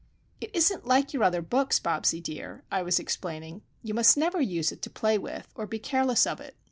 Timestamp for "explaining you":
2.99-3.93